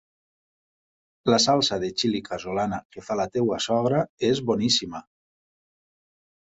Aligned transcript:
La 1.33 1.39
salsa 1.43 1.77
de 1.83 1.91
xili 2.03 2.23
casolana 2.31 2.81
que 2.97 3.05
fa 3.11 3.21
la 3.23 3.29
teva 3.39 3.63
sogra 3.69 4.03
és 4.33 4.45
boníssima. 4.53 5.07